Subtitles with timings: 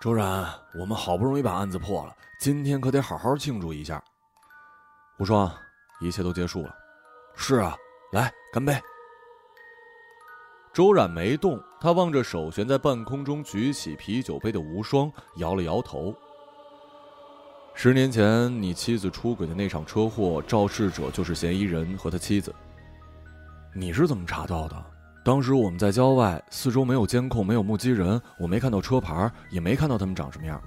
[0.00, 4.02] 周然，我们好不容易把案子破了，今天可得好好庆祝一下。
[5.18, 5.52] 无双，
[6.00, 6.74] 一切都结束了。
[7.36, 7.76] 是啊，
[8.12, 8.74] 来干杯。
[10.72, 16.16] 周冉没动，他望着手悬在半空中举起啤酒杯的无双，摇了摇头。
[17.74, 22.54] 十年前你妻子出轨的那场车祸，肇事者就是嫌疑人和他妻子。
[23.74, 24.82] 你是怎么查到的？
[25.30, 30.60] 当时我们在郊外，四周没有监控，没有目击人，我没看到车牌，也没看到他们长什么样。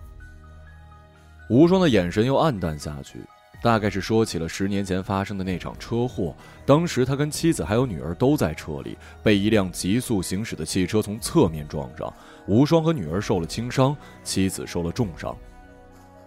[1.50, 3.20] 无双的眼神又暗淡下去，
[3.62, 6.34] 大概是说起了十年前发生的那场车祸。
[6.66, 12.14] 当时他跟妻子还有女儿都在车里，被一辆急速行驶的汽车从侧面撞上，
[12.48, 13.94] 无双和女儿受了轻伤，
[14.24, 15.36] 妻子受了重伤。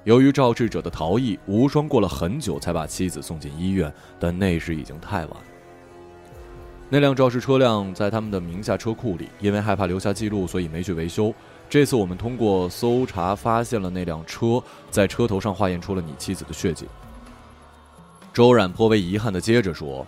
[0.04, 5.36] 由于肇事者的逃逸，无双过了很久才把妻子送进医院，但那时已经太晚。
[6.88, 11.34] 那辆肇事车辆在他们的名下车库里，因为害怕留下记录，所以没去维修。
[11.68, 16.86] 这次我们通过搜查发现了那辆车，在车头上化验出了你妻子的血迹。
[18.32, 20.06] 周冉颇为遗憾的接着说：“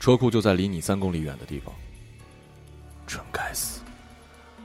[0.00, 1.74] 车库就在离你三公里远的地方。”
[3.06, 3.82] 真该死！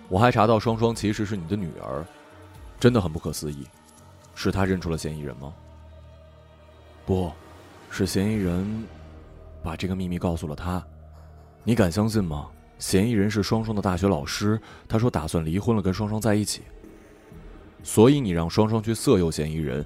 [0.08, 2.06] 我还查到双双其实是你的女儿，
[2.80, 3.68] 真的很不可思议。
[4.36, 5.54] 是他认出了嫌疑人吗？
[7.06, 7.30] 不，
[7.90, 8.86] 是嫌疑人
[9.62, 10.82] 把这个秘密告诉了他。
[11.70, 12.48] 你敢相信吗？
[12.80, 16.64] 嫌疑人是双双的大学老师，他说打算离婚了，跟双双在一起。
[17.84, 19.86] 所以你让双双去色诱嫌疑人，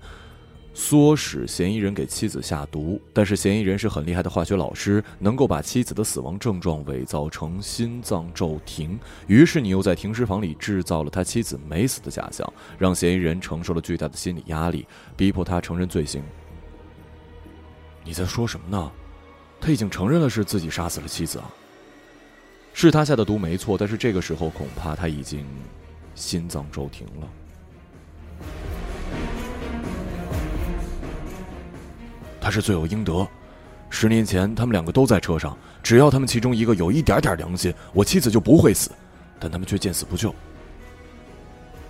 [0.74, 3.02] 唆使嫌疑人给妻子下毒。
[3.12, 8.98] 但是嫌疑人是很厉害的化学老师，能够把妻子的死亡症状伪造成心脏骤停。
[9.28, 16.24] 于是你又在停尸房里制造了他妻子没死的假象，让嫌疑人承受了巨大的心理压力，逼迫他承认罪行。
[18.06, 18.90] 你在说什么呢？
[19.60, 21.52] 他已经承认了是自己杀死了妻子啊。
[22.74, 25.46] 是他下的毒没错，但是这个时候恐怕他已经
[26.16, 27.30] 心脏骤停了。
[32.42, 33.26] 他是罪有应得。
[33.90, 38.92] 十年前他们两个都在车上，只要他们其中一个有一点点良心，我妻子就不会死。
[39.40, 40.34] 但他们却见死不救。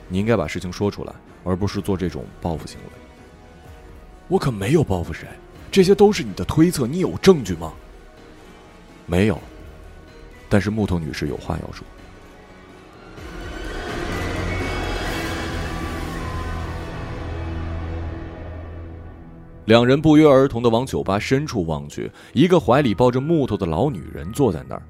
[0.10, 1.14] 你应该把事情说出来，
[1.44, 2.86] 而不是做这种报复行为。
[4.28, 5.28] 我可没有报复谁，
[5.72, 6.86] 这些都是你的推测。
[6.86, 7.74] 你有证据吗？
[9.06, 9.40] 没有。
[10.54, 11.84] 但是木头女士有话要说。
[19.66, 24.84] 两人不约而同的往酒吧深处望去，一个怀里抱着木头的老女人坐在那儿。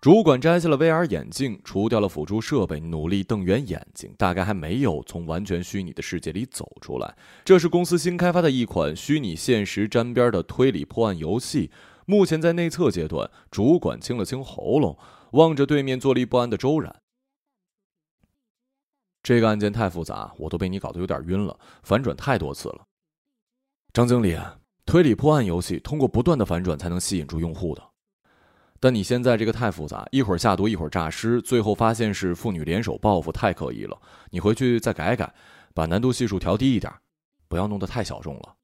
[0.00, 4.14] 主管摘下了 VR 眼镜，除掉了辅助设备，努力瞪圆眼睛。
[4.16, 7.16] 大概还没有从完全虚拟的世界里走出来。
[7.44, 11.72] 这是公司新开发的一款虚拟现实沾边的推理破案游戏，
[12.06, 13.28] 目前在内测阶段。
[13.50, 14.96] 主管清了清喉咙，
[15.32, 16.94] 望着对面坐立不安的周然。
[19.24, 22.84] 这个案件太复杂，我都被你搞得有点晕了，反转太多次了。
[23.92, 24.38] 张经理，
[24.86, 27.87] 推理破案游戏通过不断的反转才能吸引住用户的。
[28.80, 34.00] 但你现在这个太复杂，一会儿下毒，一会儿诈尸，最后发现是父女联手报复，太可疑了。
[34.30, 35.34] 你回去再改改，
[35.74, 36.92] 把难度系数调低一点，
[37.48, 38.54] 不要弄得太小众了。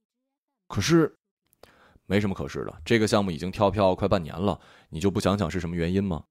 [0.68, 1.16] 可是，
[2.06, 4.60] 没什么可是的，这个项目已经跳票快半年了，
[4.90, 6.24] 你就不想想是什么原因吗？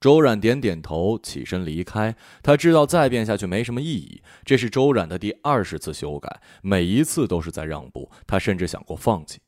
[0.00, 2.14] 周冉点点头，起身离开。
[2.42, 4.22] 他知道再变下去没什么意义。
[4.44, 8.10] 这是周冉的第二十次修改，每一次都是在让步。
[8.26, 9.40] 他甚至想过放弃。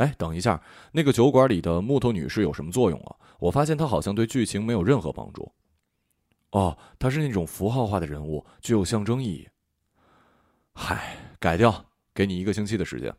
[0.00, 0.62] 哎，等一下，
[0.92, 3.16] 那个酒馆里的木头女士有什么作用啊？
[3.38, 5.52] 我发现她好像对剧情没有任何帮助。
[6.52, 9.46] 哦，她是那种符号化的人物，具有象征意义。
[10.72, 11.84] 嗨，改掉，
[12.14, 13.14] 给你一个星期的时间。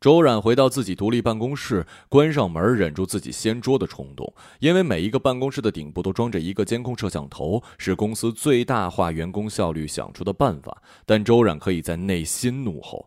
[0.00, 10.82] 周冉回到自己独立办公室，关上门，忍住自己掀桌的冲动，因为每一个办公室的顶部都装着一个监控摄像头，是公司最大化员工效率想出的办法。
[11.04, 13.06] 但周冉可以在内心怒吼。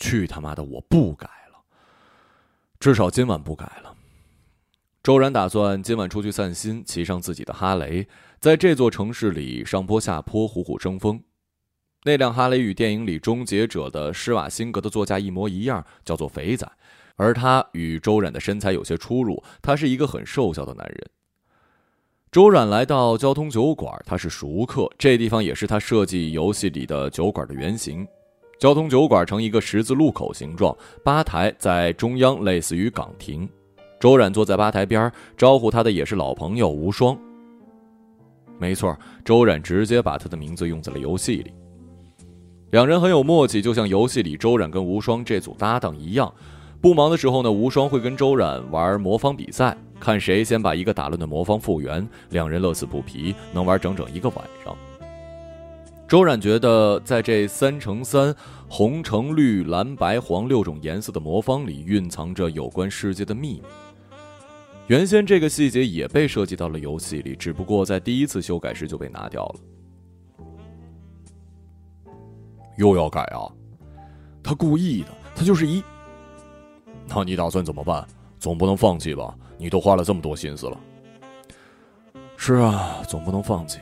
[0.00, 0.64] 去他妈的！
[0.64, 1.62] 我不改了，
[2.80, 3.94] 至少今晚不改了。
[5.02, 8.08] 周然打算今晚出去散心，骑上自己的哈雷，
[8.40, 11.22] 在这座城市里上坡下坡，虎虎生风。
[12.04, 16.70] 那辆哈雷与电影里《终结者》的施瓦辛格的座驾一模一样，叫做肥仔。
[17.16, 21.10] 而他与周冉的身材有些出入，他是一个很瘦小的男人。
[22.32, 28.06] 周冉来到交通酒馆，他是熟客，这地方也是他设计游戏里的酒馆的原型。
[28.60, 33.48] 交通酒馆呈一个十字路口形状，吧台在中央，类似于岗亭。
[33.98, 37.16] 周冉坐在吧台边，招呼他的也是老朋友无双。
[38.58, 41.50] 没错，周冉直接把他的名字用在了游戏里。
[42.72, 46.30] 两人很有默契，就像游戏里周冉跟无双这组搭档一样。
[46.82, 52.06] 不忙的时候呢，无双会跟周冉玩魔方比赛，看谁先把一个打乱的魔方复原。
[52.28, 54.76] 两人乐此不疲，能玩整整一个晚上。
[56.10, 58.34] 周冉觉得，在这三乘三
[58.68, 63.62] 红、橙、绿、蓝、白、黄六种颜色的魔方里，蕴藏着有关世界的秘密。
[64.88, 69.54] 原先这个细节也被设计到了游戏里，只不过在第一次修改时就被拿掉了。
[72.76, 73.46] 又要改啊？
[74.42, 75.80] 他故意的，他就是一。
[77.06, 78.04] 那你打算怎么办？
[78.40, 79.32] 总不能放弃吧？
[79.56, 80.76] 你都花了这么多心思了。
[82.36, 83.78] 是啊，总不能放弃。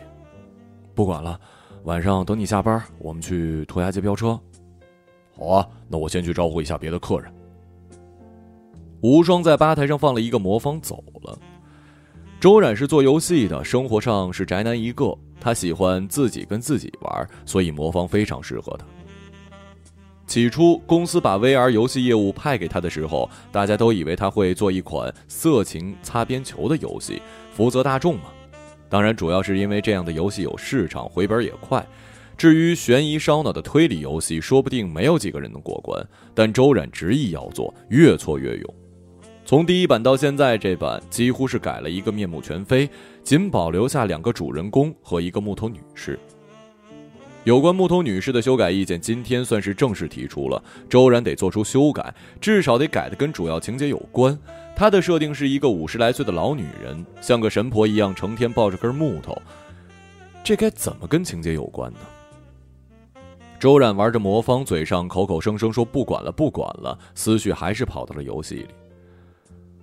[0.94, 1.40] 不管了，
[1.84, 4.38] 晚上等你下班，我们去涂鸦街飙车。
[5.36, 7.32] 好啊，那我先去招呼一下别的客人。
[9.00, 11.38] 无双在吧台上放了一个魔方走了。
[12.40, 15.16] 周冉是做游戏的，生活上是宅男一个。
[15.40, 18.84] 他喜欢自己跟自己玩，所以魔方非常适合他。
[20.26, 27.22] 起初，公司把 VR 游戏业务派给他的时候，大家都以为他会做一款色情擦边球的游戏，
[27.52, 28.24] 福泽大众嘛。
[28.88, 31.86] 当然，主要是因为这样的游戏有市场，回本也快。
[32.36, 36.00] 至于悬疑烧脑的推理游戏，说不定没有几个人能过关。
[36.34, 38.74] 但周冉执意要做，越挫越勇。
[39.44, 42.88] 从第一版到现在这版，几乎是改了一个面目全非，
[43.22, 46.18] 仅保留下两个主人公和一个木头女士。
[47.44, 50.62] 有关木头女士的修改意见，今天算是正式提出了。
[50.88, 54.38] 周然得做出修改，至少得改的跟主要情节有关。
[54.78, 59.36] 她的设定是一个五十来岁的老女人，像个神婆一样，成天抱着根木头。
[60.44, 61.98] 这该怎么跟情节有关呢？
[63.58, 68.68] 周冉玩着魔方，嘴上口口声声说不管了，不管了，思绪还是跑到了游戏里。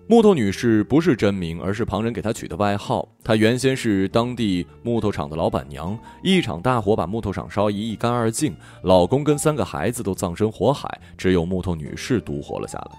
[0.07, 3.05] 木头女士不是真名，而是旁人给她取的外号。
[3.21, 10.87] 她原先是当地木头厂的老板娘，一场大火把木头厂烧一一干二净，老公跟三个孩子都葬身火海，
[11.17, 12.91] 只有木头女士独活了下来。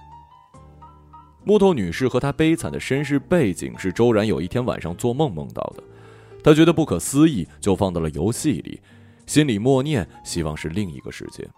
[1.46, 5.82] 木头女士和她悲惨的身世背景是周然有一天晚上做梦梦到的，
[6.42, 8.80] 他觉得不可思议，就放到了游戏里，
[9.26, 11.48] 心里默念，希望是另一个世界，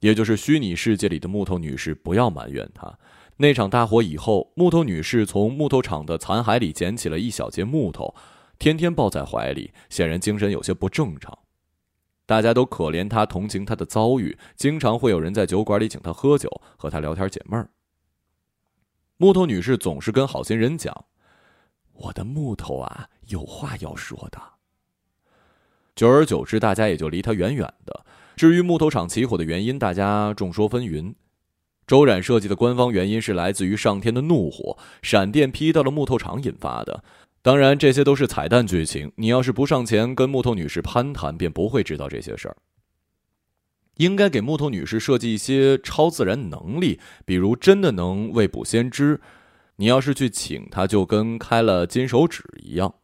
[0.00, 2.94] 也就是虚拟世界里的木头女士不要埋怨他。
[3.38, 8.14] 那场大火以后，木头女士从木头厂的残骸里捡起了一小截木头，
[8.58, 11.38] 天天抱在怀里，显然精神有些不正常。
[12.26, 17.70] 大家都可怜她，同情她的遭遇，经常会有人在酒馆里请她喝酒，和她聊天解闷儿。
[19.20, 21.04] 木头女士总是跟好心人讲
[21.92, 24.40] ：“我的木头啊，有话要说的。”
[25.94, 28.06] 久而久之，大家也就离她远远的。
[28.34, 31.12] 至于木头厂起火的原因，大家众说纷纭。
[31.86, 37.04] 周冉设计的官方原因是来自于上天的怒火，闪电劈到了木头厂引发的。
[37.42, 39.12] 当然，这些都是彩蛋剧情。
[39.16, 42.56] 你要是不上前跟木头女士攀谈，便不会知道这些事儿。
[43.96, 49.20] 应该给木头女士设计一些超自然能力，比如真的能未卜先知。
[49.76, 52.94] 你要是去请她，就跟开了金手指一样。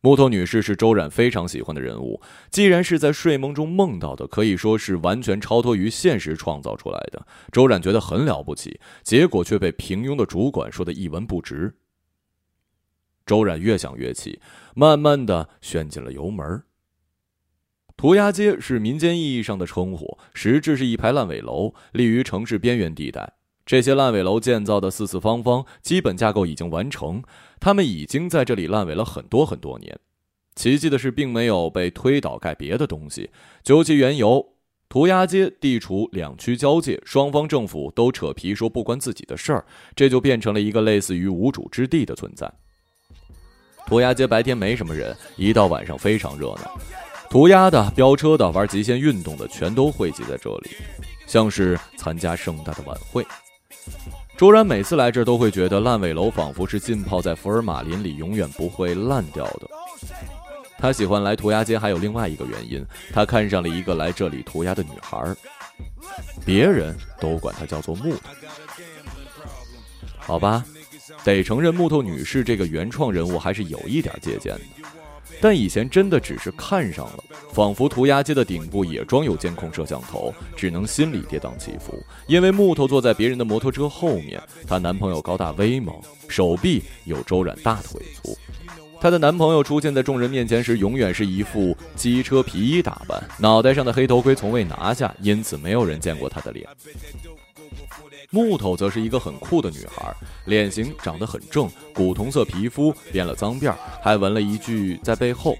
[0.00, 2.20] 木头女士是周冉非常喜欢的人物，
[2.50, 7.26] 既然是在睡梦中梦到的，可以说是完全超脱于现实创造出来的。
[7.50, 11.74] 周冉觉得很了不起，结果却被平庸的主管说的一文不值。
[13.26, 14.40] 周冉越想越气，
[14.76, 16.62] 慢慢的旋进了油门。
[17.98, 23.32] 涂鸦街是民间意义上的称呼，实质是一排烂尾楼，立于城市边缘地带。
[23.66, 27.20] 这些烂尾楼建造的四四方方，基本架构已经完成。
[27.58, 29.98] 他们已经在这里烂尾了很多很多年。
[30.54, 33.30] 奇迹的是，并没有被推倒盖别的东西。
[33.64, 34.46] 究其缘由，
[34.88, 42.48] 涂鸦街地处两区交界，双方政府都扯皮说不关自己的事儿，这就变成了一个类似于无主之地的存在。
[43.88, 46.78] 涂鸦街白天没什么人，一到晚上非常热闹，
[47.30, 50.70] 涂鸦的、飙车的、玩极限运动的，全都汇集在这里，
[51.26, 53.26] 像是参加盛大的晚会。
[54.36, 59.68] 周然每次来这都会觉得烂尾楼仿佛是浸泡在福尔马林里，永远不会烂掉的。
[60.78, 65.34] 他喜欢来涂鸦街，还有另外一个原因，他看上了一个来这里涂鸦的女孩，
[66.46, 68.20] 别人都管她叫做木头。
[70.16, 70.64] 好吧，
[71.24, 74.77] 得承认木头女士这个原创人物还是有一点借鉴的。
[75.40, 82.02] 但以前真的只是看上了，仿佛涂鸦街的顶部也装有监控摄像头，只能心里跌宕起伏。
[82.26, 85.94] 因为木头坐在别人的摩托车后面，她男朋友高大威猛，
[86.28, 88.36] 手臂有周冉大腿粗。
[89.00, 96.66] 她的男朋友出现在众人面前时，永远是一副机车皮衣打扮，脑袋上的黑头盔从未拿下，因此没有人见过她的脸。
[98.30, 100.14] 木头则是一个很酷的女孩，
[100.46, 105.56] 脸型长得很正，古铜色皮肤，编了脏辫，还纹了一句在背后。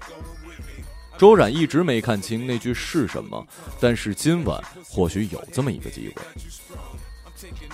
[1.17, 3.45] 周冉一直没看清那句是什么，
[3.79, 6.21] 但是今晚或许有这么一个机会。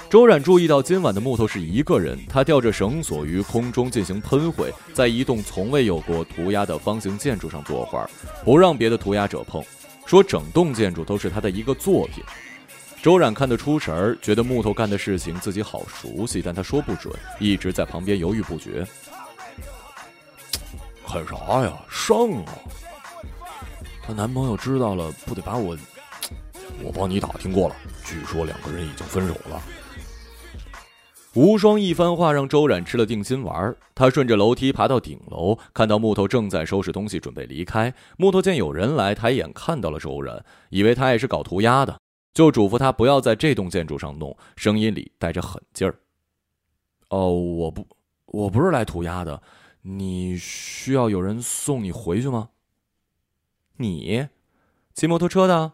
[0.10, 8.08] 周冉注意到今晚的木头是一个人，他吊着绳索于空中进行喷绘，在一栋从未有过涂鸦的方形建筑上作画，
[8.44, 9.64] 不让别的涂鸦者碰，
[10.06, 12.24] 说整栋建筑都是他的一个作品。
[13.06, 18.84] 周冉看得出神儿，觉得木头干的事情自己好熟悉，但他说不准，一直在旁边犹豫不决。
[21.08, 21.72] 看啥呀？
[21.88, 22.52] 上啊！
[24.02, 25.78] 她男朋友知道了，不得把我
[26.82, 29.62] 我帮你打听过了，据说两个人已经分手了。
[31.36, 33.76] 无双一番话让周冉吃了定心丸。
[33.94, 37.94] 他顺着楼梯爬到顶楼，看到木头正在收拾东西准备离开。
[38.18, 42.00] 木头见有人来，抬眼看到了周冉，以为他也是搞涂鸦的，
[42.36, 45.98] 就嘱咐他不要在这栋建筑上弄，声音里带着狠劲儿。
[47.10, 47.88] 哦，我不，
[48.26, 49.42] 我不是来涂鸦的。
[49.82, 52.50] 你需要有人送你回去吗？
[53.78, 54.28] 你
[54.94, 55.72] 骑摩托车的？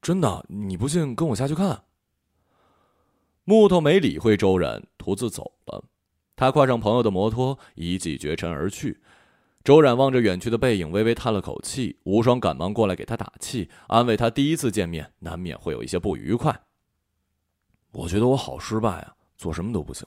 [0.00, 0.46] 真的？
[0.48, 1.82] 你不信，跟我下去看。
[3.42, 5.82] 木头没理会周然，独自走了。
[6.36, 9.00] 他跨上朋友的摩托，一骑绝尘而去。
[9.66, 11.98] 周冉望着远去的背影，微微叹了口气。
[12.04, 16.56] 无双赶忙过来给他打气，安慰他：第一次见面，难免会有一些不愉快。
[17.90, 20.06] 我觉得我好失败啊，做什么都不行。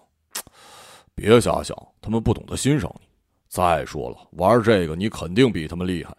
[1.14, 3.08] 别瞎想，他们不懂得欣赏你。
[3.50, 6.16] 再说了，玩这个你肯定比他们厉害。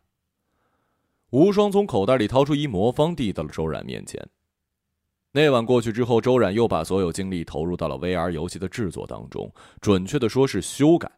[1.31, 4.23] 无双从口袋里掏出一魔方，递到了周冉面前。
[5.33, 11.11] 那晚过去之后，周冉又把所有精力投入到了 VR 游戏的制作当中，准确的说是修改。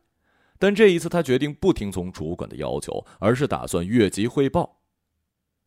[0.62, 4.78] 但这一次，他决定不听从主管的要求，而是打算越级汇报。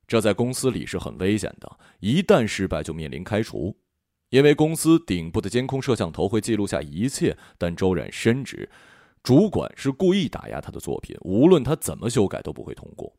[0.08, 3.76] 这在公司里是很危险的，一旦失败就面临开除。
[4.30, 8.70] 因为公司顶部的监控摄像头会记录下一切，但周冉深知，
[9.22, 13.14] 主管是故意打压他的作品，无论他怎么修改都不会通过。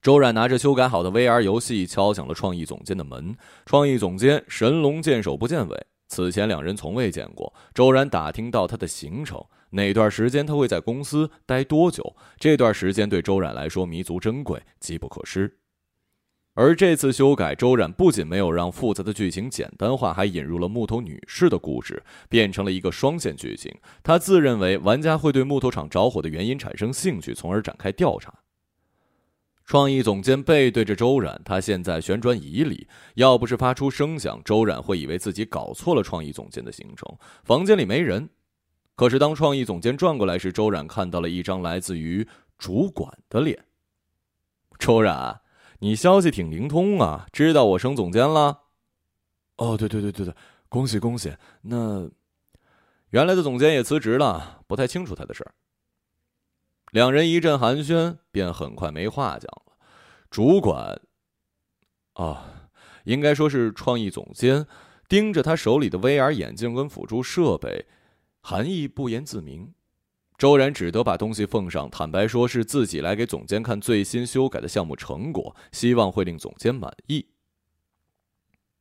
[0.00, 3.36] 周冉拿着修改好的 VR 游戏敲响了创意总监的门。
[3.64, 7.54] 创意总监神龙见首不见尾，此前两人从未见过。
[7.72, 9.40] 周冉打听到他的行程，
[9.72, 12.16] 哪段时间他会在公司待多久？
[12.38, 15.58] 这段时间对周冉来说弥足珍贵，机不可失。
[16.54, 23.74] 而这次修改，周冉不仅没有让复杂的剧情简单化，还引入了木头女士的故事，变成了一个双线剧情。
[24.02, 28.34] 他自认为玩家会对木头厂着火的原因产生兴趣，从而展开调查。
[29.64, 37.16] 创意总监背对着周冉，他现在旋转椅里，要不是发出声响，周冉会以为自己搞错了创意总监的行程。
[37.44, 38.28] 房间里没人，
[39.02, 42.24] 可是当创意总监转过来时，周冉看到了一张来自于
[42.56, 43.64] 主管的脸。
[44.78, 45.40] 周冉。
[45.80, 48.60] 你消息挺灵通啊，知道我升总监了？
[49.56, 50.32] 哦，对对对对对，
[50.68, 51.34] 恭喜恭喜！
[51.62, 52.08] 那
[53.10, 55.52] 原来的总监也辞职了，不太清楚他的事儿。
[56.92, 59.72] 两人一阵寒暄，便很快没话讲了。
[60.30, 61.00] 主管，
[62.12, 62.70] 啊，
[63.02, 64.64] 应该说是创意总监，
[65.08, 67.86] 盯着他手里的 VR 眼镜跟辅助设备，
[68.42, 69.72] 含义不言自明。
[70.36, 77.28] 周然只得把东西奉上，坦白说是自己来给总监看最新修改的项目成果，希望会令总监满意。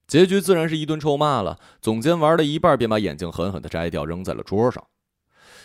[0.08, 1.60] 结局自然是一顿臭骂了。
[1.80, 4.86] 总监玩了一半，便把眼镜狠狠的摘掉，扔在了桌上。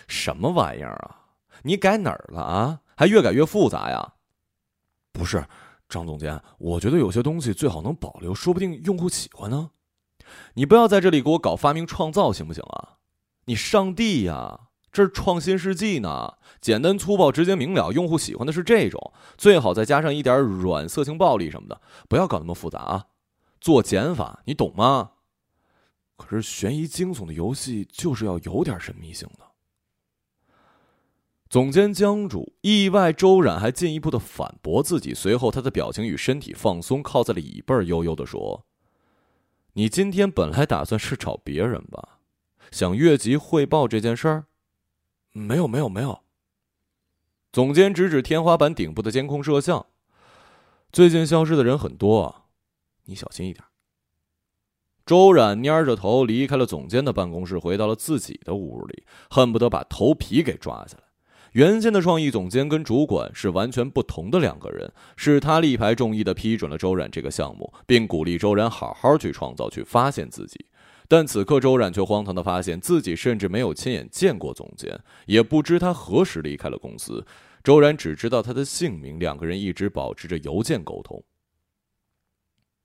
[0.06, 1.32] 什么玩意儿啊！
[1.62, 2.80] 你改哪儿了啊？
[2.94, 4.14] 还越改越复杂呀？
[5.12, 5.44] 不是，
[5.88, 9.70] 张总监，我觉得有些东西最好能保留，说不定用户喜欢呢。
[10.54, 12.95] 你不要在这里给我搞发明创造，行不行啊？
[13.46, 14.60] 你上帝呀！
[14.92, 23.06] 这是创新世纪呢，简单粗暴、直接明了，用户喜欢的是这种，最好再加上一点软色情、暴力什么的，不要搞那么复杂啊，
[23.60, 25.12] 做减法，你懂吗？
[26.16, 29.44] 可是悬疑惊悚的游戏就是要有点神秘性的。
[31.50, 38.66] 总监江主，意外，周冉还进一步的反驳自己，随后他的表情与身体放松，靠在了椅背，悠悠的说
[39.74, 42.15] ：“你今天本来打算是找别人吧？
[42.70, 44.46] 想越级汇报这件事儿？”
[45.32, 46.20] 没有没有没有。
[47.52, 49.86] 总监指指天花板顶部的监控摄像，
[50.92, 52.44] 最近消失的人很多啊，
[53.04, 53.64] 你小心一点。
[55.04, 61.04] 周冉蔫着头离开了总监的办公室，回到了自己的屋里，恨不得把头皮给抓下来。
[61.52, 70.66] 原先的创意总监跟主管是完全不同的两个人，是他力排众议的批准了周冉这个项目，并鼓励周冉好好去创造，去发现自己。
[71.08, 77.24] 但此刻，周冉却荒唐的发现自己甚至没有亲眼见过总监，也不知他何时离开了公司。
[77.62, 81.22] 周冉只知道他的姓名，两个人一直保持着邮件沟通。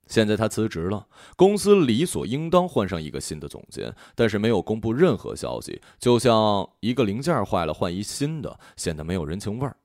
[0.07, 9.75] 现在他辞职了，公司理所应当换上一个新的总监，但是没有公布任何消息，就像一个零件坏了换一新的，显得没有人情味儿。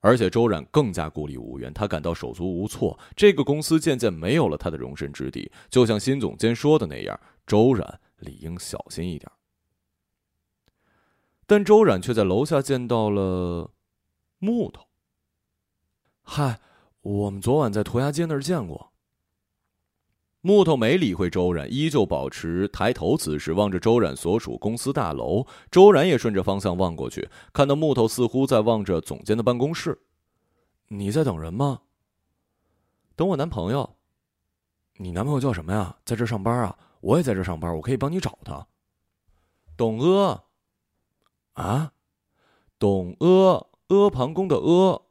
[0.00, 2.98] 而且周冉更加孤立无援，他感到手足无措。
[3.16, 9.30] 这个公司渐渐没有了他的容身之地，就像新总监说的那样，周冉理应小心一点。
[11.46, 13.70] 但周冉却在楼下见到了
[14.38, 14.86] 木头。
[16.22, 16.58] 嗨，
[17.02, 18.92] 我们昨晚在涂鸦街那儿见过。
[20.40, 25.46] 木头没理会周冉，依旧保持抬头姿势，望着周冉所属公司大楼。
[25.70, 29.98] 周冉也顺着方向望过去，看到木头似乎在望着总监的办公室。
[30.88, 31.80] 你在等人吗？
[33.16, 33.96] 等我男朋友。
[34.96, 35.96] 你男朋友叫什么呀？
[36.04, 36.78] 在这上班啊？
[37.04, 38.66] 我也在这上班，我可以帮你找他。
[39.76, 40.44] 董阿。
[41.52, 41.92] 啊？
[42.78, 45.02] 董阿，阿房宫的阿。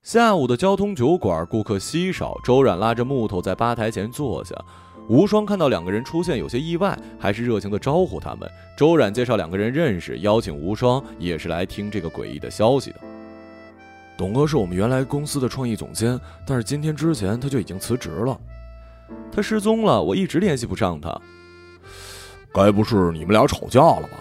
[0.00, 4.54] 下午的交通酒馆顾客稀少，周冉拉着木头在吧台前坐下。
[5.08, 8.48] 无双看到两个人出现，有些意外，还是热情的招呼他们。
[8.76, 13.00] 周冉介绍两个人认识，邀请无双也是来听这个诡异的消息的。
[14.16, 18.40] 董哥是我们原来公司的创意总监，但是今天之前他就已经辞职了。
[19.30, 21.20] 他失踪了，我一直联系不上他。
[22.52, 24.18] 该不是你们俩吵架了吧？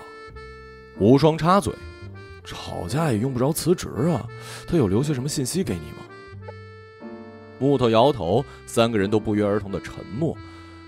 [0.99, 1.73] 无双插嘴。
[2.43, 4.27] 吵架也用不着辞职啊！
[4.67, 7.07] 他有留下什么信息给你吗？
[7.59, 10.35] 木头摇头，三个人都不约而同的沉默。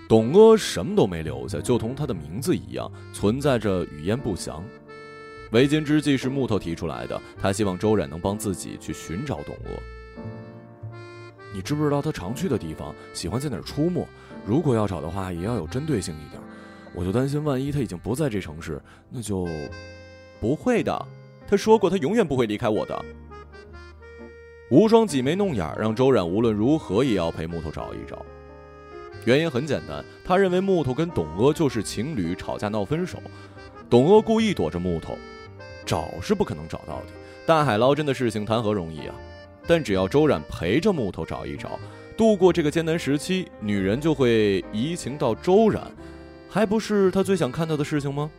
[0.09, 4.63] 董鄂什么都没留下，就同他的名字一样，存在着语焉不详。
[5.51, 9.71] 为今之计是木头提出来的，他希望周冉能帮自己去寻找董阿。
[11.53, 12.93] 你知不知道他常去的地方？
[13.13, 14.07] 喜欢在哪儿出没？
[14.45, 16.41] 如果要找的话，也要有针对性一点。
[16.95, 19.47] 我就担心，万一他已经不在这城市，那就
[20.41, 21.07] 不会的。
[21.47, 23.05] 他说过，他永远不会离开我的。
[24.69, 28.25] 无双挤眉弄眼，让周冉无论如何也要陪木头找一找。
[29.25, 33.19] 原因很简单，他认为木头跟董阿就是情侣，吵架闹分手。
[33.89, 35.17] 董阿故意躲着木头，
[35.85, 37.05] 找是不可能找到的。
[37.45, 39.15] 大海捞针的事情谈何容易啊！
[39.67, 41.79] 但只要周冉陪着木头找一找，
[42.17, 45.81] 度过这个艰难时期，女人就会移情到周冉，
[46.49, 48.29] 还不是他最想看到的事情吗？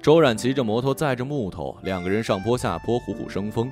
[0.00, 3.70] 周冉骑着摩托载着木头，两个人上坡下坡，虎虎生风。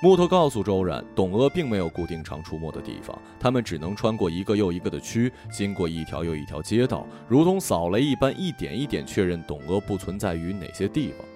[0.00, 11.26] 木头告诉周冉，董阿并没有固定常出没的地方，他们只能穿过一个又一个的区，经过一条又一条街道，如同扫雷一般，一点一点确认董阿不存在于哪些地方。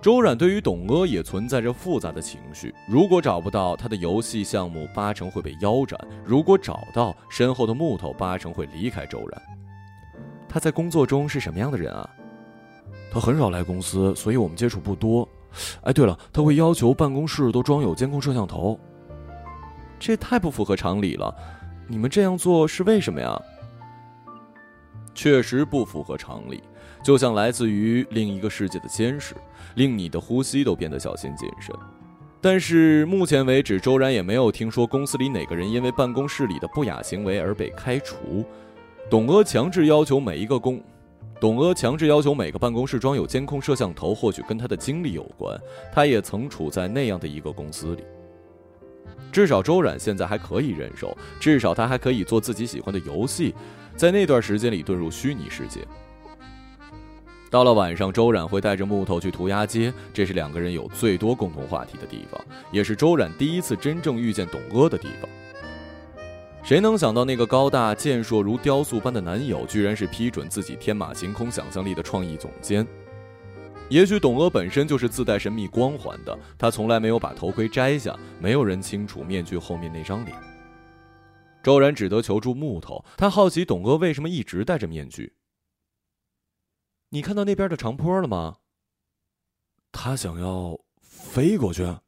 [0.00, 9.42] 周冉对于董阿也存在着复杂的情绪，如果找不到他的游戏项目，八成会被腰斩；如果找到，身后的木头八成会离开周冉。
[10.48, 12.08] 他在工作中是什么样的人啊？
[13.12, 15.28] 他很少来公司，所以我们接触不多。
[15.82, 18.80] 哎，对了，他会要求办公室都装有监控摄像头，
[19.98, 21.34] 这太不符合常理了。
[21.86, 23.38] 你们这样做是为什么呀？
[25.14, 26.62] 确实不符合常理，
[27.02, 29.34] 就像来自于另一个世界的监视，
[29.74, 31.74] 令你的呼吸都变得小心谨慎。
[32.40, 38.44] 但是目前为止，周然也没有听说公司里哪个人因为办公室里的不雅行为而被开除。
[39.10, 40.82] 董阿强制要求每一个公。
[41.38, 45.58] 董阿强制要求每个办公室装有监控摄像头，或许跟他的经历有关。
[45.92, 48.04] 他也曾处在那样的一个公司里。
[49.32, 53.54] 至少周冉现在还可以忍受，至少他还可以做自己喜欢的游戏，
[53.96, 55.80] 在那段时间里遁入虚拟世界。
[57.50, 65.28] 到了晚上，周冉会带着木头去涂鸦街，这是两个人有最多共同话题的地方，也是周冉第一次真正遇见董鄂的地方。
[66.62, 72.86] 谁能想到，那个高大健硕如雕塑般的男友，居然是批准自己天马行空想象力的创意总监？
[73.88, 80.36] 也许董鄂本身就是自带神秘光环的，他从来没有把头盔摘下，没有人清楚面具后面那张脸。
[81.64, 85.32] 周然只得求助木头，他好奇董鄂为什么一直戴着面具。
[87.10, 88.58] 你看到那边的长坡了吗？
[89.92, 91.98] 他想要飞过去。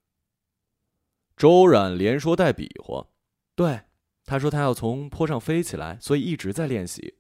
[1.37, 3.09] 周冉连说带比划，
[3.55, 3.83] 对。
[4.25, 7.17] 他说他要从坡上飞起来，所以一直在练习，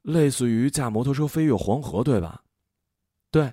[0.00, 2.44] 类似于驾摩托车飞越黄河，对吧？
[3.30, 3.52] 对。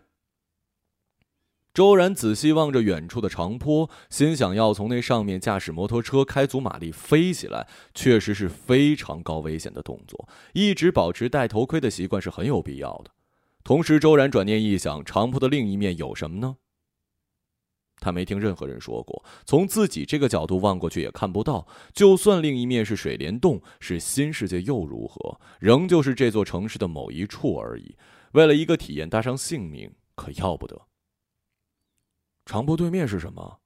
[1.73, 10.27] 周然仔细望着远处的长坡，心想要从那上面驾驶摩托车开足马力飞起来，确实是非常高危险的动作。
[10.53, 13.12] 一直保持戴头盔的习惯是很有必要的。
[13.63, 16.57] 同时，周然转念一想，长坡的另一面有什么呢？
[18.01, 21.65] 他没听任何人说过，从自己这个角度望过去也看不到。
[21.93, 25.39] 就算另一面是水帘洞，是新世界又如何？
[25.60, 27.95] 仍旧是这座城市的某一处而已。
[28.34, 30.81] 为了一个体验搭上性命，可要不得。
[32.45, 33.60] 长坡对面是什么？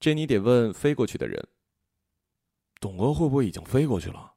[0.00, 1.48] 这你得问飞过去的人。
[2.80, 4.32] 董哥会不会已经飞过去了？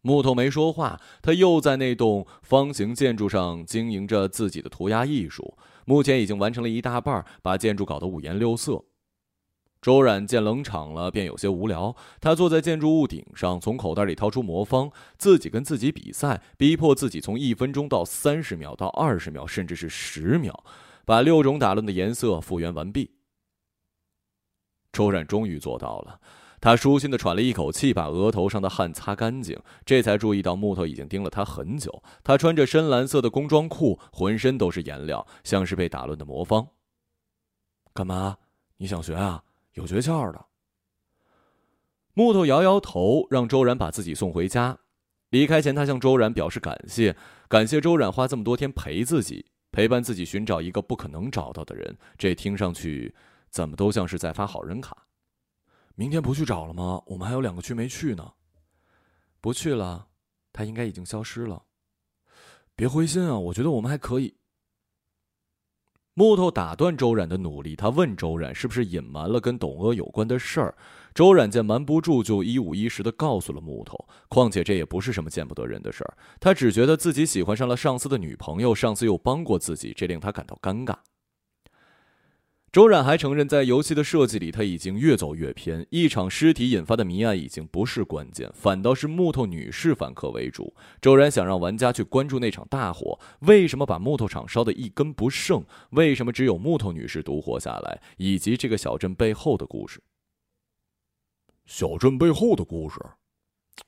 [0.00, 8.84] 木头没说话，他又在那栋方形建筑上经营着自己的涂鸦艺术，目前已经完成了一大半，把建筑搞得五颜六色。
[9.82, 11.94] 周冉见冷场了，便有些无聊。
[12.20, 20.64] 他坐在建筑物顶上，从口袋里掏出魔方，自己跟自己比赛，逼迫自己从一分钟到三十秒到二十秒，甚至是十秒，
[21.06, 23.12] 把六种打乱的颜色复原完毕。
[24.92, 26.20] 周冉终于做到了。
[26.60, 32.02] 他舒心的喘了一口气，把额头上的汗擦干净，这才注意到木头已经盯了他很久。
[32.24, 36.66] 他穿着深蓝色的工装裤，浑身都是颜料，像是被打乱的魔方。
[37.92, 38.38] 干嘛？
[38.78, 39.44] 你想学啊？
[39.74, 40.46] 有诀窍的。
[42.14, 44.78] 木头摇摇头，让周然把自己送回家。
[45.28, 47.14] 离开前，他向周然表示感谢，
[47.46, 51.94] 感谢周冉花这么多天陪自己，陪伴自己寻找一个不可能找到的人。
[52.16, 53.14] 这听上去，
[53.50, 55.06] 怎么都像是在发好人卡。
[55.96, 57.02] 明天不去找了吗？
[57.04, 58.32] 我们还有两个区没去呢。
[59.38, 60.08] 不去了，
[60.50, 61.62] 他应该已经消失了。
[62.74, 64.38] 别灰心啊，我觉得我们还可以。
[66.14, 70.74] 木头打断周冉的努力，他问周冉是不是隐瞒了跟董阿有关的事儿。
[71.16, 74.06] 周冉见瞒不住，就一五一十的告诉了木头。
[74.28, 80.94] 况且这也不是什么见不得人的事儿，他只觉得自己喜欢上了上司的女朋友，上司又帮过自己，这令他感到尴尬。
[82.70, 85.86] 周冉还承认，在游戏的设计里，他已经越走越偏。
[85.88, 90.74] 一场尸体引发的谜案已经不是关键，反倒是木头女士反客为主。
[91.00, 95.64] 周冉想让玩家去关注那场大火，为什么把木头厂烧得一根不剩？
[95.92, 98.02] 为什么只有木头女士独活下来？
[98.18, 100.02] 以及这个小镇背后的故事。
[101.66, 102.98] 小镇背后的故事，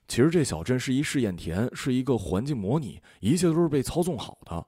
[0.08, 4.66] 其实这小镇是一试验田，是一个环境模拟，一切都是被操纵好的。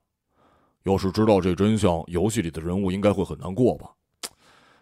[0.85, 3.92] 要是知道这真相，游戏里的人物应该会很难过吧？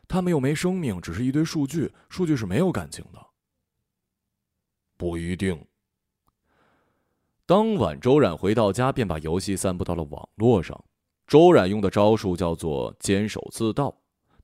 [0.07, 3.27] 他们又没生命，只是一堆数据，数据是没有感情的。
[4.97, 5.67] 不一定。
[7.47, 10.85] 当晚，周冉回到家，便把游戏散布到了网络上。
[11.27, 13.95] 周冉用的招数叫做“坚守自盗”。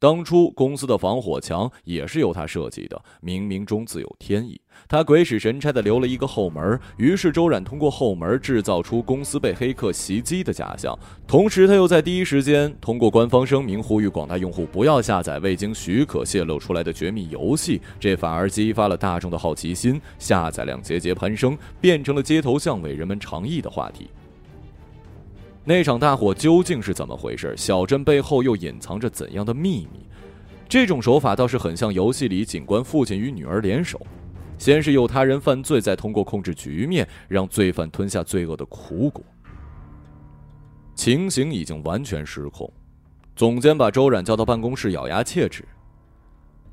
[0.05, 4.61] 当初公司的防火墙也是由他设计的，冥冥中自有天意。
[4.87, 10.95] 他鬼使神差的留了一个后门，于是周冉通过后门制造出公司被黑客袭击的假象。
[11.27, 24.11] 同时，他又在第一时间通过官方声明呼吁广大用户不要下载未经许可泄露出来的绝密游戏，这反而激发了大众的好奇心，下载量节节攀升，变成了街头巷尾人们常议的话题。
[25.67, 27.55] 那场大火究竟是怎么回事？
[27.57, 30.07] 小镇背后又隐藏着怎样的秘密？
[30.69, 33.99] 这种手法倒是很像游戏里警官父亲与女儿联手，
[34.59, 39.25] 先是诱他人犯罪，再通过控制局面让罪犯吞下罪恶的苦果。
[40.95, 42.71] 情形已经完全失控，
[43.35, 45.65] 总监把周冉叫到办公室，咬牙切齿：“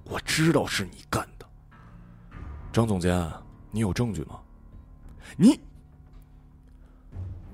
[0.04, 1.46] 我知道是你干的，
[2.74, 3.26] 张总监，
[3.72, 4.40] 你有证据吗？
[5.38, 5.58] 你。”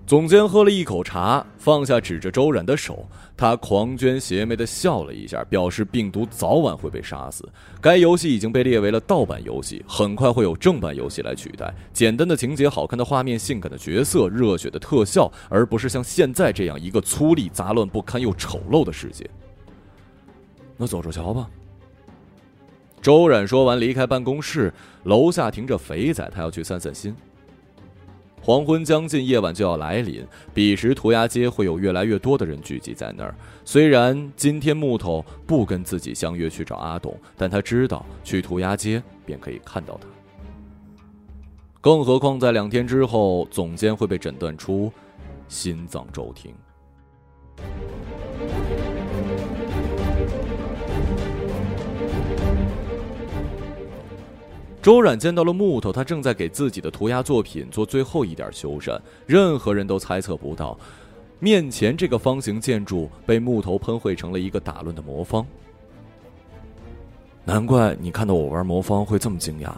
[0.07, 7.45] 总监喝了一口茶，放下指着周冉的手，他狂狷邪魅的笑了一下，表示病毒早晚会被杀死。
[7.81, 11.75] 该游戏已经被列为了盗版游戏，很快会有正版游戏来取代。
[11.91, 19.29] 简单的情节、好看的画面、性感的角色、热血的特效，而不是像现在这样一个粗粝、杂乱不堪又丑陋的世界。
[20.77, 21.49] 那走着瞧吧。
[23.01, 27.13] 周冉说完，离开办公室，楼下停着肥仔，他要去散散心。
[28.47, 30.25] 黄昏将近，夜晚就要来临。
[30.53, 33.35] 彼时，涂鸦街会有越来越多的人聚集在那儿。
[33.65, 40.07] 虽然今天木头不跟自己相约去找阿董，但他知道去涂鸦街便可以看到他。
[41.81, 44.89] 更何况，在两天之后，总监会被诊断出
[45.49, 46.53] 心脏骤停。
[54.81, 58.97] 周冉见到了木头，他正在给自己的涂鸦作品做最后一点修缮。
[59.25, 60.77] 任何人都猜测不到，
[61.39, 65.45] 面前这个方形建筑被木头喷绘成了一个打乱的魔方。
[67.43, 69.71] 难怪你看到我玩魔方会这么惊讶。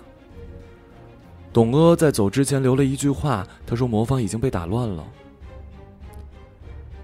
[1.51, 5.03] 董阿在走之前留了一句话，他说魔方已经被打乱了。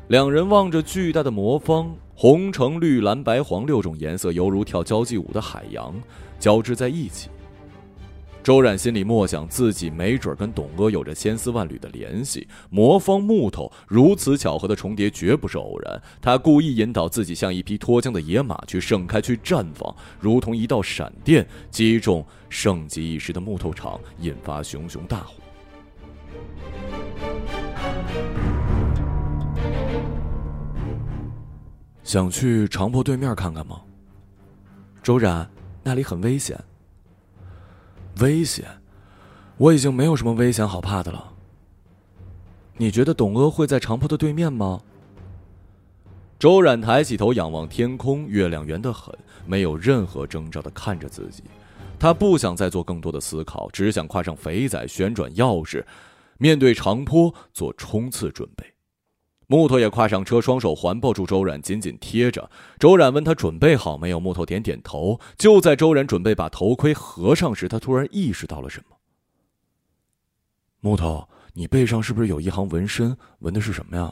[0.09, 5.93] 两人望着巨大的魔方，红、橙、绿、蓝、白、黄六种颜色，犹如跳交际舞的海洋，
[6.39, 7.29] 交织在一起。
[8.45, 12.47] 周冉心里默想，自己没准跟董哥有着千丝万缕的联系。
[12.69, 15.99] 魔方木头如此巧合的重叠，绝不是偶然。
[16.21, 25.33] 他故意引导自己像一匹脱缰的野马去盛开、去绽放，如同一道闪电击中盛极一时的木头厂，引发熊熊大火。
[32.03, 33.81] 想去长坡对面看看吗？
[35.01, 35.49] 周冉，
[35.81, 36.55] 那里很危险。
[38.19, 38.65] 危险，
[39.57, 41.33] 我已经没有什么危险好怕的了。
[42.77, 44.81] 你觉得董阿会在长坡的对面吗？
[46.37, 51.43] 周冉抬起头仰望天空，月亮圆得很，没有任何征兆的看着自己。
[51.97, 55.83] 他不想再做更多的思考，只想跨上肥仔，旋转钥匙，
[56.37, 58.74] 面对长坡做冲刺准备。
[59.47, 62.49] 木头也跨上车，双手环抱住周冉，紧紧贴着。
[62.79, 65.19] 周冉问他准备好没有，木头点点头。
[65.37, 68.97] 就在周冉准备把头盔合上时，他突然意识到了什么。
[70.79, 73.15] 木头，你背上是不是有一行纹身？
[73.39, 74.11] 纹的是什么呀？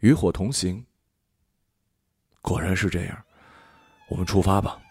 [0.00, 0.84] 与火同行。
[2.40, 3.24] 果然是这样，
[4.08, 4.81] 我们出发吧。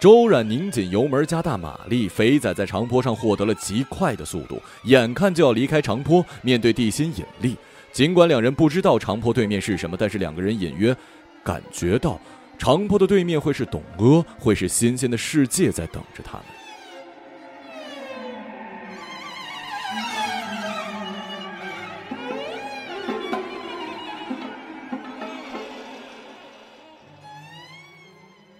[0.00, 2.08] 周冉拧紧油门，加大马力。
[2.08, 6.24] 肥仔在长坡上获得了极快的速度，眼看就要离开长坡。
[6.40, 7.56] 面对地心引力，
[7.92, 10.96] 尽管两人不知道长坡对面是什么，但是两个人隐约
[11.42, 12.20] 感觉到，
[12.56, 16.57] 长坡的对面会是董阿，会是新鲜的世界在等着他们。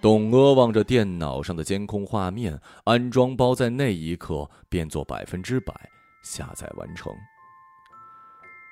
[0.09, 5.71] 董阿望着电脑上的监控画面，安装包在那一刻变作百分之百
[6.23, 7.13] 下载完成。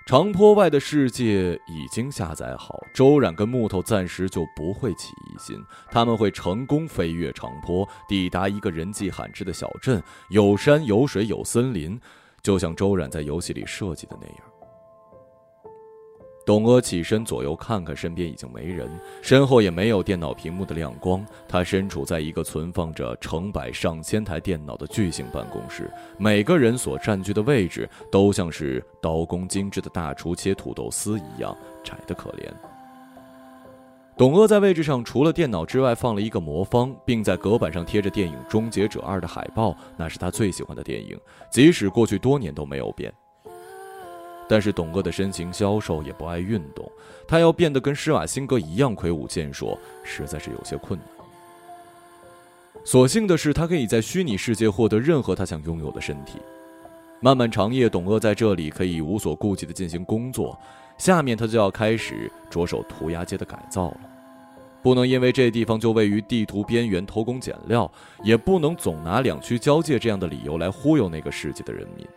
[0.08, 12.02] 长坡外的世界已经下载好，周冉跟木头暂时就不会起疑心，他们会成功飞越长坡，抵达一个人迹罕至的小镇，有山有水有森林，
[12.41, 14.57] 就像周冉在游戏里设计的那样。
[16.48, 18.90] 董阿起身，左右看看，身边已经没人，
[19.22, 21.22] 身后也没有电脑屏幕的亮光。
[21.46, 32.50] 他身处在一个存放着成百上千台电脑的巨型办公室，每个人所占据的位置都像是刀工精致的大厨切土豆丝一样窄得可怜。
[34.16, 41.20] 董鄂在位置上，除了电脑之外，放了一个魔方，并在隔板上贴着电影《终结者二》的海报，那是他最喜欢的电影，
[41.52, 43.14] 即使过去多年都没有变。
[44.48, 46.90] 但是董哥的身形消瘦，也不爱运动，
[47.28, 51.08] 他要变得跟施瓦辛格一样魁梧健硕，实在是有些困难。
[52.86, 56.40] 所幸的是，他可以在虚拟世界获得任何他想拥有的身体。
[57.20, 60.58] 漫漫长夜，董哥在这里可以无所顾忌地进行工作。
[60.98, 64.00] 下面他就要开始着手涂鸦街的改造了，
[64.82, 67.92] 不能因为这地方就位于地图边缘偷工减料，
[68.24, 72.08] 也不能总拿两区交界这样的理由来忽悠那个世界的人民。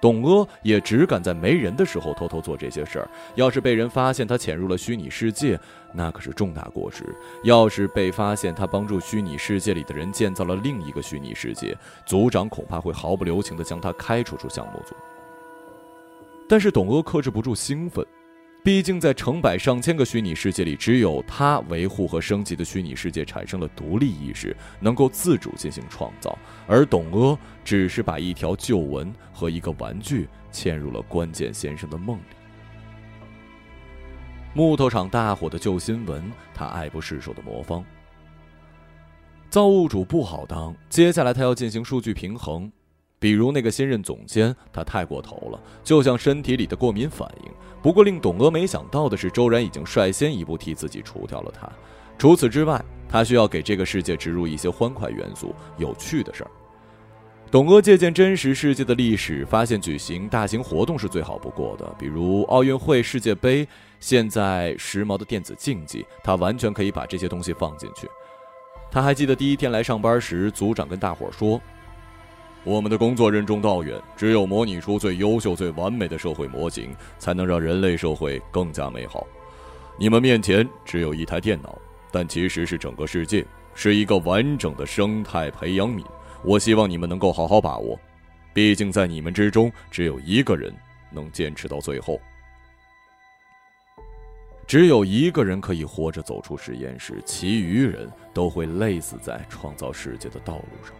[0.00, 3.08] 董鄂也只敢在没人的时候偷偷做这些事儿。
[3.34, 5.58] 要是被人发现他潜入了虚拟世界，
[5.92, 7.04] 那可是重大过失。
[7.44, 14.94] 要是被发现他帮助虚拟世界里的人建造了另一个虚拟世界，组长恐怕会毫不留情地将他开除出项目组。
[16.48, 18.06] 但是董鄂克制不住兴奋。
[18.66, 26.36] 毕竟，在成百上千个虚拟世界里，只有他维护和升级的虚拟世界产生了独立意识，能够自主进行创造。
[26.66, 32.22] 而董阿只是把一条旧文和一个玩具嵌入了关键先生的梦里。
[34.52, 37.84] 木头厂大火的旧新闻，他爱不释手的魔方。
[39.48, 42.72] 造物主不好当，接下来他要进行数据平衡。
[43.18, 47.50] 比如那个新任总监，他太过头了，就像身体里的过敏反应。
[47.82, 51.70] 不过令董阿没想到的是，周然已经率先一步替自己除掉了他。
[52.18, 56.50] 除此之外，他需要给这个世界植入一些欢快元素、有趣的事儿。
[57.50, 63.66] 董阿借鉴真实世界的历史，发现举行大型活动是最好不过的，比如奥运会、世界杯，
[64.00, 68.08] 现在时髦的电子竞技，他完全可以把这些东西放进去。
[68.90, 71.60] 他还记得第一天来上班时，组长跟大伙儿说。
[72.66, 79.24] 我们的工作任重道远，只有模拟出最优秀、最完美的社会模型，才能让人类社会更加美好。
[79.96, 81.78] 你们面前只有一台电脑，
[82.10, 86.04] 但其实是整个世界，是一个完整的生态培养皿。
[86.42, 87.96] 我希望你们能够好好把握，
[88.52, 90.74] 毕竟在你们之中，只有一个人
[91.12, 92.20] 能坚持到最后，
[94.66, 100.92] 只有一个人可以活着走出实验室，其余人都会累死在创造世界的道路上。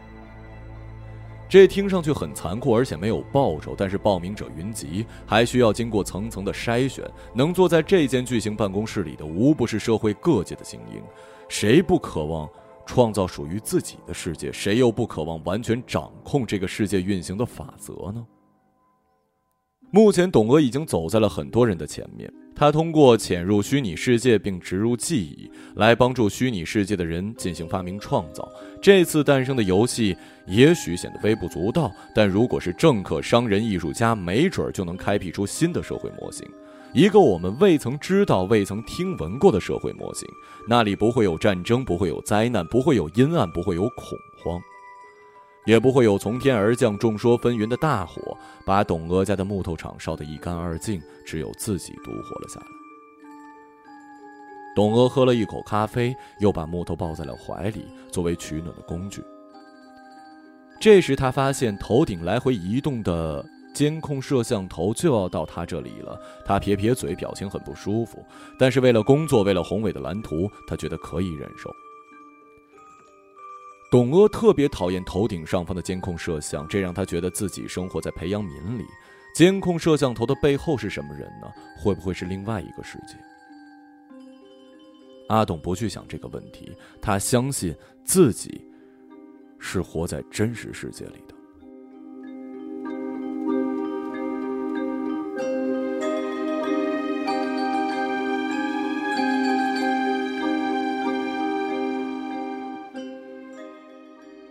[1.49, 3.75] 这听上去很残酷，而且没有报酬。
[3.77, 7.09] 但是报名者云集，还需要经过层层的筛选。
[7.33, 11.01] 能坐在这间巨型办公室里的，无不是社会各界的精英。
[11.49, 12.51] 谁不渴望
[12.85, 14.53] 创造属于自己的世界？
[14.53, 18.27] 谁又不渴望完全掌控这个世界运行的法则呢？
[19.91, 22.31] 目前，董鄂已经走在了很多人的前面。
[22.55, 28.49] 他通过潜入虚拟世界并植入记忆，来帮助虚拟世界的人进行发明创造。
[28.81, 36.49] 这次诞生的游戏也许显得微不足道，但如果是政客、商人、艺术家，没准就能开辟出新的社会模型，
[36.95, 40.27] 一个我们未曾知道、未曾听闻过的社会模型。
[40.67, 44.61] 那里不会有战争，不会有灾难，不会有阴暗，不会有恐慌。
[45.67, 52.67] 也不会有从天而降、众说纷纭的大火，把董娥家的木头厂烧得一干二净，只有自己独活了下来。
[54.75, 59.23] 董娥喝了一口咖啡，又把木头抱在了怀里，作为取暖的工具。
[60.79, 63.43] 这时，他发现头顶来回移动的
[63.75, 66.21] 监控摄像头就要到他这里了。
[66.45, 68.23] 他撇撇嘴，表情很不舒服，
[68.59, 71.71] 但是为了工作，为了宏伟的蓝图，他觉得可以忍受。
[73.91, 78.85] 董鄂特别讨厌头顶上方的监控摄像，这让他觉得自己生活在培养皿里。
[79.35, 81.47] 监控摄像头的背后是什么人呢？
[81.79, 83.15] 会不会是另外一个世界？
[85.29, 88.61] 阿董不去想这个问题，他相信自己
[89.59, 91.36] 是活在真实世界里的。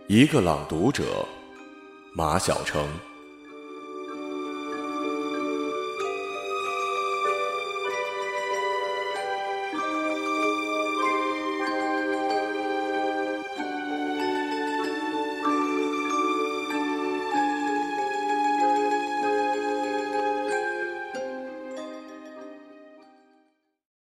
[0.08, 1.26] 一个朗读者，
[2.14, 2.86] 马晓成。